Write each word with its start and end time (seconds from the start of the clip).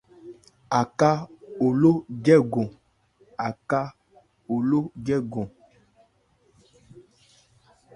Aká 0.79 1.11
oló 4.59 4.83
jɛ́gɔn. 5.05 5.47